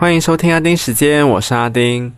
[0.00, 2.14] 欢迎收听阿丁时间，我是阿丁。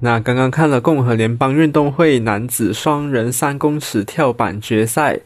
[0.00, 5.20] 那刚刚看了共和联邦运动会男子双人三公尺跳板决赛，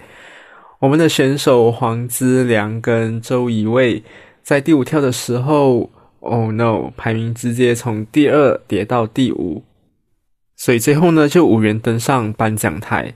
[0.81, 4.03] 我们的选手黄资良跟周怡卫
[4.43, 5.89] 在第五跳的时候
[6.21, 9.65] ，Oh no，排名直接从第二跌到第五，
[10.55, 13.15] 所以最后呢就无缘登上颁奖台。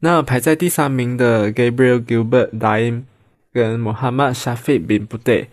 [0.00, 3.04] 那排在第三名的 Gabriel Gilbert Daim
[3.52, 5.46] 跟 Mohammad Shafiq bin b u d e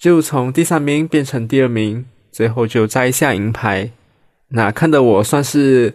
[0.00, 3.90] 就从第三名变成第二名，最后就摘下银牌。
[4.48, 5.94] 那看得我算是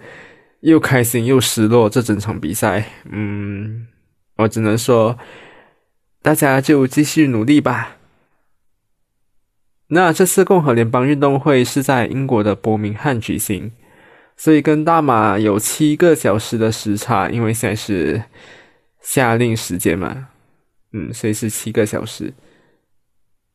[0.60, 3.88] 又开心又失落，这整场比赛，嗯，
[4.38, 5.18] 我只能说，
[6.22, 7.98] 大家就继续努力吧。
[9.88, 13.72] 那这次共和联邦运动会是在英国的伯明翰举行，
[14.38, 18.24] 所以跟大马有七个小时的时差，因为现在是
[19.02, 20.28] 夏令时间嘛，
[20.94, 22.32] 嗯，所以是七个小时。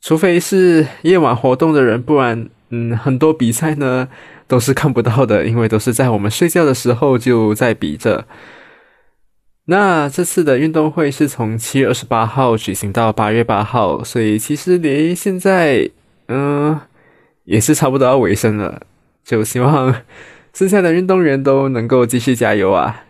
[0.00, 4.08] 除非是夜晚活动的人，不然，嗯，很多比赛呢。
[4.50, 8.26] 都是看不到的，因为都是在我们睡觉的时候就在比着。
[9.66, 15.88] 那这次的运动会是从七月二十八号举行到八月八号，所以其实离现在，
[16.26, 16.80] 嗯，
[17.44, 18.82] 也是差不多要尾声了。
[19.22, 19.94] 就希望
[20.52, 23.04] 剩下的运动员都能够继续加油啊！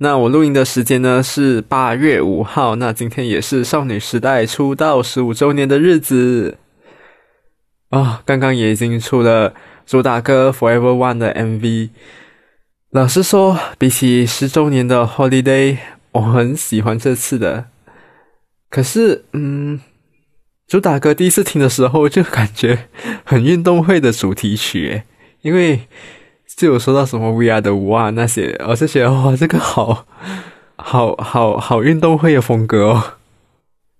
[0.00, 6.58] 那我录音的时间呢是八月五号，那今天也是少女时代出道十五周年的日子。
[7.88, 9.54] 啊，刚刚也已经出了
[9.84, 11.90] 主打歌《Forever One》的 MV。
[12.90, 15.78] 老实说，比起十周年的 Holiday，
[16.12, 17.66] 我很喜欢这次的。
[18.70, 19.80] 可是，嗯，
[20.68, 22.86] 主打歌第一次听的时候就感觉
[23.24, 25.02] 很运动会的主题曲，
[25.40, 25.88] 因为
[26.58, 30.04] 就有说到什么 We Are the One 那些，我就觉得哇，这个好
[30.76, 33.14] 好好好运动会的风格哦。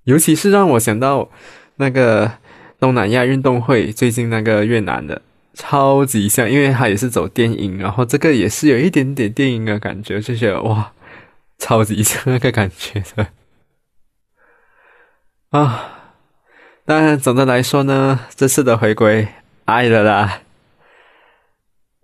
[0.05, 1.31] 尤其是让我想到
[1.77, 2.33] 那个。
[2.81, 5.20] 东南亚运动会最近那个越南的
[5.52, 10.92] 超级像，因为它也是走电影，然后这个也是有一点点电影的感觉，就觉得哇，
[11.58, 13.27] 超级像那个感觉的
[15.58, 15.90] 啊。
[16.86, 19.27] 但总的来说呢，这次的回归
[19.64, 20.42] 爱了啦。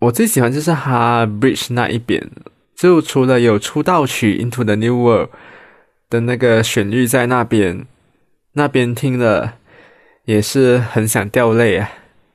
[0.01, 2.31] 我最喜欢就是哈 bridge 那一边，
[2.75, 5.31] 就除了有出道曲 Into the New World
[6.11, 7.87] 的那个旋律在那边，
[8.53, 9.55] 那边听了。
[10.27, 11.91] 也是很想掉泪啊！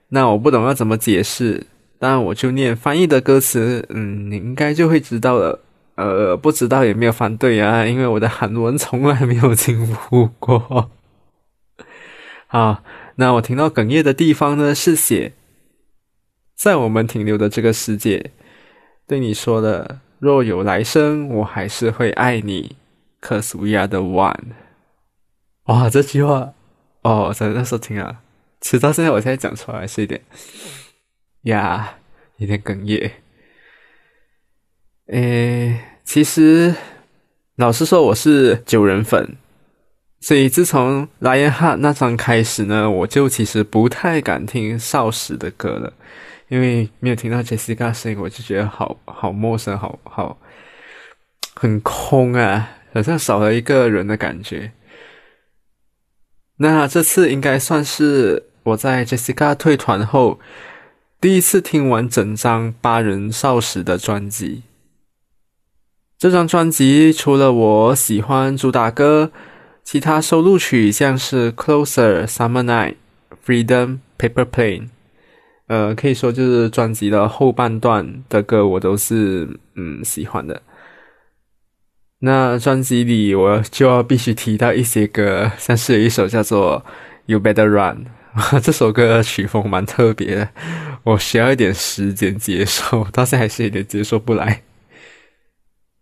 [0.09, 1.65] 那我不懂要怎么解释，
[1.97, 5.59] 但我就念翻译的歌词，嗯，你应该就会知道了。
[5.95, 10.91] 呃，不知道也没有反对啊，因为我的韩文从来没有进步过。
[12.45, 12.83] 好，
[13.15, 15.33] 那我听到哽咽的地方呢，是写
[16.59, 18.31] 在我们停留的这个世界，
[19.07, 22.75] 对你说的，若有来生，我还是会爱你。
[23.21, 24.55] Cause we are the one。
[25.67, 26.53] 哇，这句话。
[27.03, 28.21] 哦，在那时候听啊，
[28.59, 30.19] 直到现在，我现在讲出来是一点
[31.43, 31.97] 呀，
[32.35, 33.09] 有点哽咽。
[35.07, 36.75] 诶，其实
[37.55, 39.37] 老实说，我是九人粉，
[40.19, 45.93] 所以自从《莱恩哈》那张开始呢，我就其实不太敢听少时的歌了，
[46.49, 50.37] 因为没有听到 Jessica 声音，我就觉得好好陌生，好好
[51.55, 54.71] 很空啊，好像少了一个人的感觉。
[56.57, 60.39] 那这次应该算是我在 Jessica 退团后
[61.21, 64.63] 第一次听完整张八人少时的专辑。
[66.17, 69.31] 这张专辑除了我喜欢主打歌，
[69.83, 72.95] 其他收录曲像是 Closer、Summer Night、
[73.45, 74.89] Freedom、Paper Plane，
[75.69, 80.61] 呃，可以说就是专辑的后半段的歌，我都是嗯喜欢的。
[82.21, 86.83] 那专辑里我就要必须提到一些歌， 像是有一首叫做
[87.27, 88.07] 《You Better Run
[88.59, 90.49] 》，这首歌曲风蛮特别的，
[91.03, 94.63] 我需要一点时间接受，到现在还是有点接受不来。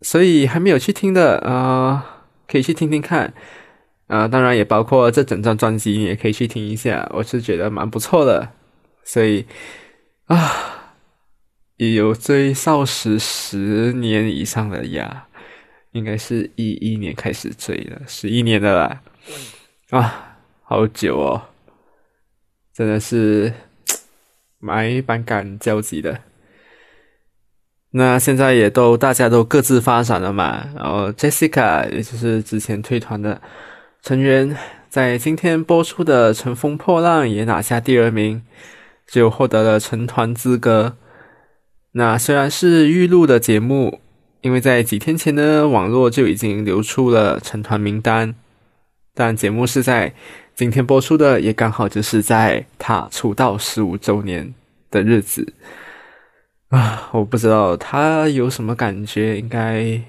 [0.01, 3.34] 所以还没有去听的啊，可以去听听看
[4.08, 8.53] 啊，当然也包括这整张专辑，你也可以去听一下，我是觉得蛮不错的。
[9.07, 9.45] 所以
[10.25, 10.93] 啊，
[11.77, 15.23] 也有追少时十年以上的呀。
[15.93, 19.01] 应该是一一年开始追的，十一年的啦，
[19.89, 21.41] 啊，好久哦，
[22.71, 23.51] 真的是
[24.59, 26.19] 蛮蛮感交集的。
[27.91, 33.41] 那现在也都大家都各自发展了嘛，然后 Jessica 也就是之前退团的
[34.03, 34.55] 成员，
[34.89, 38.43] 在今天播出的《乘风破浪》也拿下第二名，
[39.07, 40.97] 就获得了成团资格。
[41.93, 44.01] 那虽然是预录的节目。
[44.41, 48.35] 因为在几天前呢，网络就已经流出了成团名单，
[49.13, 50.13] 但节目是在
[50.55, 54.53] 今天播出的也刚好就是在他出道十五周年
[54.91, 55.53] 的日子
[56.69, 57.09] 啊！
[57.13, 60.01] 我不知道他有什么感觉，应该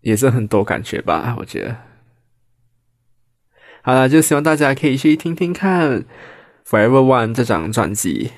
[0.00, 1.36] 也是很多感觉吧？
[1.38, 1.76] 我觉得。
[3.82, 6.00] 好了，就希望大家可以去听听看
[6.68, 8.30] 《Forever One》这张专辑。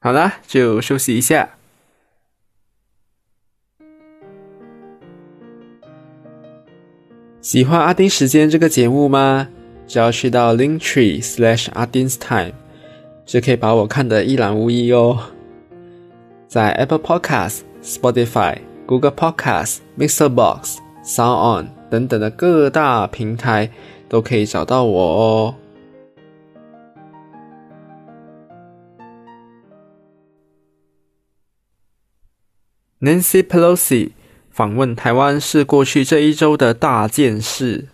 [0.00, 1.50] 好了，就休息一下。
[7.40, 9.48] 喜欢阿丁时间这个节目吗？
[9.86, 12.52] 只要去到 Linktree slash 阿丁 's time，
[13.24, 15.30] 就可以把我看得一览无遗哦。
[16.46, 23.70] 在 Apple Podcast、Spotify、Google Podcast、Mixer Box、Sound On 等等的各大平台
[24.08, 25.54] 都可以找到我哦。
[33.00, 34.10] Nancy Pelosi
[34.50, 37.88] 访问台湾是过去这一周的大件事。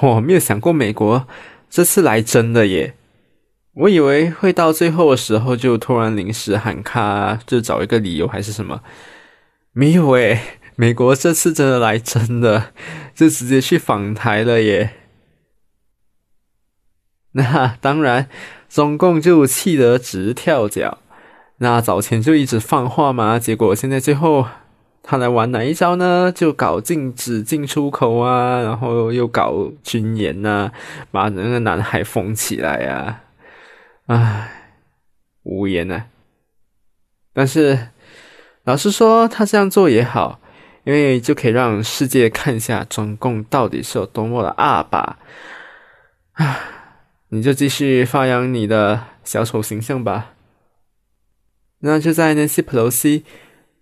[0.00, 1.26] 我没有想过美国
[1.68, 2.94] 这次来真的耶！
[3.72, 8.82] 我以为会到最后的时候就突然临时喊卡，就找一个理由还是什么。
[9.72, 12.72] 没有诶，美国这次真的来真的，
[13.14, 14.94] 就直接去访台了耶。
[17.32, 18.28] 那当然，
[18.68, 20.98] 中共就气得直跳脚。
[21.62, 24.46] 那早前就一直放话嘛，结果现在最后
[25.02, 26.32] 他来玩哪一招呢？
[26.34, 30.72] 就搞禁止进出口啊，然后又搞军演呐，
[31.10, 33.20] 把那个南海封起来呀，
[34.06, 34.50] 唉，
[35.42, 36.04] 无言呐。
[37.34, 37.88] 但是
[38.64, 40.40] 老实说，他这样做也好，
[40.84, 45.18] 因为就可以让世界看一下中共到底是有多么的二吧
[46.32, 46.58] 啊！
[47.28, 50.30] 你就继续发扬你的小丑形象吧。
[51.82, 53.22] 那就在 Nancy Pelosi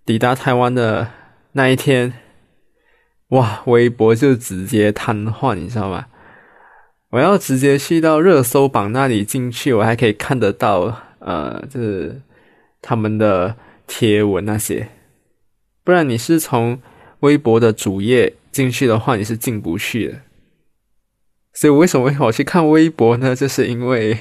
[0.07, 1.11] 抵达台湾的
[1.53, 2.13] 那一天，
[3.31, 6.07] 哇，微博就直接瘫痪，你知道吗？
[7.11, 12.23] 我要直接去到热搜榜那里进去，我还可以看得到，呃，就是
[12.81, 13.57] 他们的
[13.87, 14.89] 贴文那些。
[15.83, 16.81] 不然你是从
[17.21, 20.21] 微博的主页进去的话，你是进不去的。
[21.53, 23.35] 所以，我为什么会跑去看微博呢？
[23.35, 24.19] 就是因为。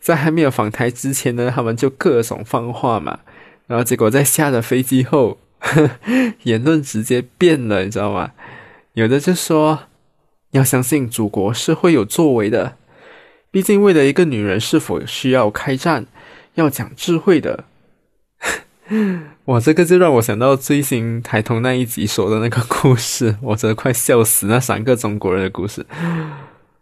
[0.00, 3.20] 在还没有访台之前呢，他们就各种放话嘛，
[3.66, 5.38] 然后结果在下了飞机后，
[6.44, 8.32] 言论直接变了，你知道吗？
[8.94, 9.80] 有的就说
[10.52, 12.76] 要相信祖国是会有作为的，
[13.50, 16.06] 毕竟为了一个女人是否需要开战，
[16.54, 17.64] 要讲智慧的。
[19.44, 25.84] 哇，这个就让我想到最新台通那一集说的那个故事，我真的快笑死，那三个中国人的故事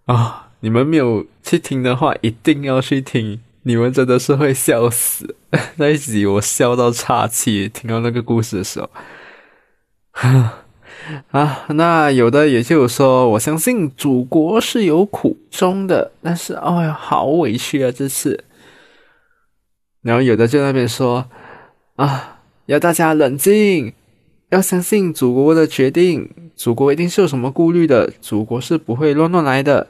[0.04, 0.45] 啊。
[0.66, 3.40] 你们没有去听的话，一定要去听。
[3.62, 5.36] 你们真的是会笑死
[5.78, 7.68] 那一集，我笑到岔气。
[7.68, 8.90] 听到那个故事的时候，
[11.30, 18.42] 啊，那有的也就说，我相信祖国是有苦衷的，但是，哎呀，好委屈啊，这次。
[20.02, 21.26] 然后有的就那边说，
[21.94, 23.92] 啊，要大家冷静，
[24.50, 29.86] 要相信祖国的决定，祖国一定是有什么顾虑的，祖国是不会乱乱来的。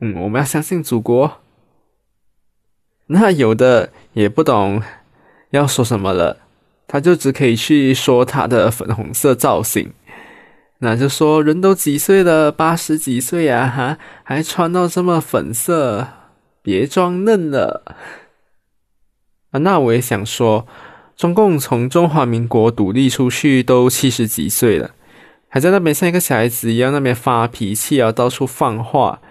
[0.00, 1.38] 嗯，我们要相信祖国。
[3.06, 4.82] 那有的也不懂
[5.50, 6.38] 要说什么了，
[6.86, 9.92] 他就只可以去说他的粉红色造型。
[10.78, 16.08] 那就说人都几岁了，八十几岁啊，哈，还穿到这么粉色，
[16.60, 17.96] 别装嫩了。
[19.52, 20.66] 啊，那我也想说，
[21.16, 24.90] 中共从中华民国独立出去都七十几岁了，
[25.48, 29.22] 还在那边像一个小孩子一样那边发脾气啊，到处放话。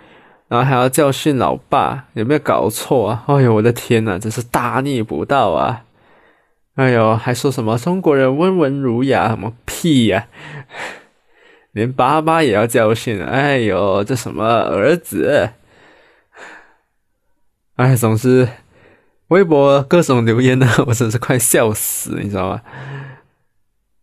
[0.48, 3.24] 然后还要教训老爸，有没有搞错啊？
[3.28, 5.84] 哎呦，我的天呐，真是大逆不道啊！
[6.76, 10.28] 哎呦，还说什么中国人温文儒雅，什么屁呀！
[11.72, 15.50] 连爸爸也要教训，哎呦，这什么儿子？
[17.78, 18.48] 哎，总之，
[19.30, 22.62] 微博各种留言呢，我真是快笑死，你知道吗？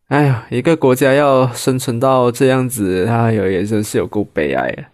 [0.09, 4.92] 哎呦，一个国家要生存到这样子，哎呦，也真是有够悲哀啊！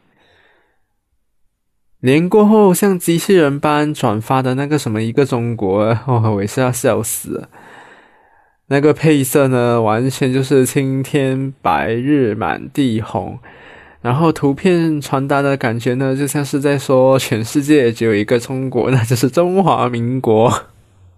[2.00, 7.48] 年过后像机器人般转发的那个什么一个中国， 哦，我也是要笑死。
[8.68, 13.38] 那个配色呢，完全就是青天白日满地红，
[14.02, 20.52] 然后图片传达的感觉呢，就像是在说全世界只有一个中国，那就是中华民国。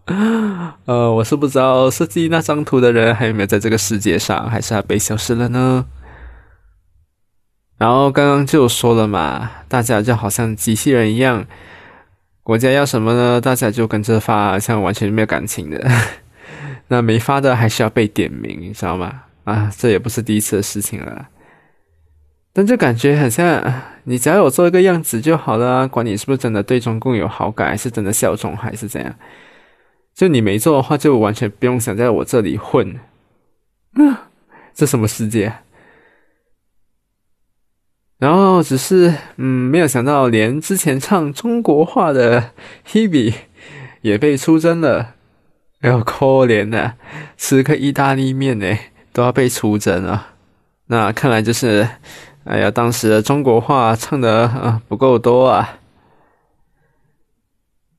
[0.86, 5.84] 呃，我是不知道设计那张图的人还有没有在这个世界上，还是他被消失了呢？
[7.80, 11.46] 然后刚刚就说了嘛，大家就好像机器人一样，
[12.42, 15.90] 国家要什么呢，大家就跟着发，像完全没有感情的。
[16.88, 19.22] 那没发的还是要被点名，你知道吗？
[19.44, 21.28] 啊，这也不是第一次的事情了。
[22.52, 23.64] 但就感觉很像，
[24.04, 29.14] 你只要有做一个样子就好了，管你是不是真的对中共有好感，还是真的效忠，还是怎样。
[30.14, 33.00] 就你没做的话，就完全不用想在我这里混。
[34.74, 35.50] 这什么世界？
[38.20, 42.52] 然后只是，嗯，没有想到，连之前唱中国话的
[42.86, 43.34] Hebe
[44.02, 45.14] 也被出征了。
[45.80, 46.92] 哎呦，可怜呐，
[47.36, 48.78] 吃个意大利面呢，
[49.12, 50.28] 都要被出征了。
[50.86, 51.88] 那看来就是。
[52.44, 55.76] 哎呀，当时的中国话唱的啊不够多啊。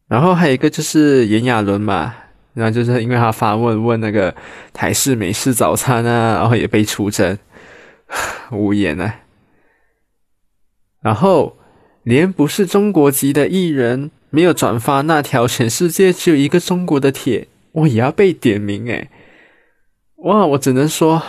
[0.07, 2.13] 然后还有一个就是炎亚纶嘛，
[2.55, 4.33] 然后就是因为他发问问那个
[4.73, 7.37] 台式美式早餐啊，然后也被出征，
[8.51, 9.13] 无言啊。
[11.01, 11.57] 然后
[12.03, 19.09] 连不是中国籍的艺人没有转发那条全世界只有一个中国的帖，我也要被点名诶。
[20.17, 21.21] 哇，我只能说，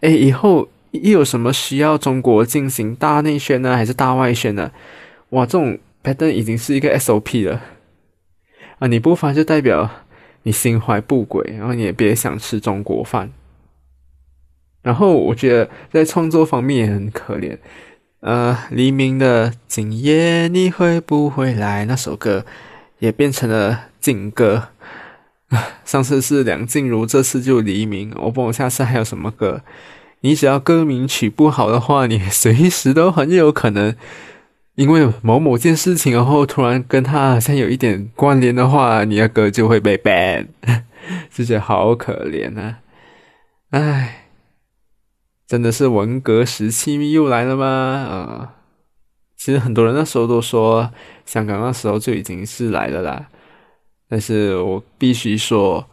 [0.00, 0.68] 哎，以后。
[0.94, 4.70] 一有什么需要中国进行大内宣呢，还是大外宣呢？
[5.30, 7.62] 哇，这种 pattern 已经是一个 SOP 了
[8.78, 8.86] 啊！
[8.88, 9.88] 你不发就代表
[10.42, 13.32] 你心怀不轨，然后你也别想吃中国饭。
[14.82, 17.56] 然后我觉得在创作方面也很可怜。
[18.22, 22.46] 呃，黎明的《今夜你会不会来》那首歌
[23.00, 24.68] 也变成了禁歌。
[25.84, 28.12] 上次是梁静茹，这次就黎明。
[28.14, 29.62] 我不懂下次还有什么歌。
[30.20, 33.92] 你只要歌名取不好的话，你随时都很有可能
[34.76, 40.46] 因为某某件事情，然后突然跟他好像有一点关联的话，你的歌就会被 ban，
[41.28, 42.78] 就觉得好可怜啊！
[43.70, 44.21] 唉，
[45.52, 47.66] 真的是文革时期又来了吗？
[47.66, 48.54] 啊，
[49.36, 50.90] 其实很多人那时候都说
[51.26, 53.28] 香港那时候就已经是来了啦，
[54.08, 55.86] 但是我必须说，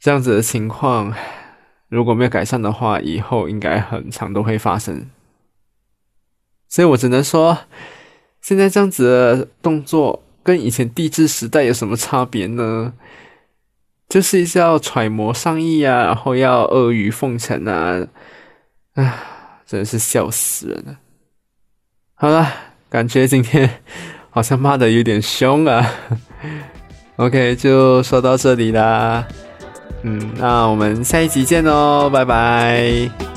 [0.00, 1.14] 这样子的情况。
[1.88, 5.08] 如果没有改善的话，以后应该很长都会发生。
[6.68, 7.58] 所以我只能说，
[8.40, 12.92] 现在这样子的动作跟以前帝制时代有什么差别呢？
[14.08, 18.08] 就是要揣摩上意啊，然后要阿谀奉承啊，
[19.04, 19.14] 啊，
[19.66, 20.96] 真是笑死人了。
[22.14, 22.52] 好了，
[22.90, 23.82] 感觉今天
[24.30, 25.88] 好像骂的有点凶啊。
[27.16, 29.26] OK，就说到这里啦。
[30.02, 33.27] 嗯，那我们下一集见哦，拜拜。